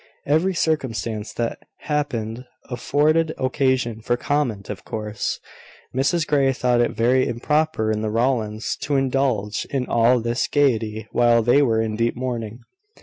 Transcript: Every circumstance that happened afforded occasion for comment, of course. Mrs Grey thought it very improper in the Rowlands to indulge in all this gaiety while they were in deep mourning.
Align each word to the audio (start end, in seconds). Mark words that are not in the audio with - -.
Every 0.25 0.55
circumstance 0.55 1.31
that 1.33 1.59
happened 1.81 2.45
afforded 2.71 3.35
occasion 3.37 4.01
for 4.01 4.17
comment, 4.17 4.67
of 4.67 4.83
course. 4.83 5.39
Mrs 5.95 6.25
Grey 6.25 6.51
thought 6.53 6.81
it 6.81 6.89
very 6.97 7.27
improper 7.27 7.91
in 7.91 8.01
the 8.01 8.09
Rowlands 8.09 8.75
to 8.77 8.95
indulge 8.95 9.67
in 9.69 9.85
all 9.85 10.19
this 10.19 10.47
gaiety 10.47 11.07
while 11.11 11.43
they 11.43 11.61
were 11.61 11.83
in 11.83 11.95
deep 11.97 12.15
mourning. 12.15 12.61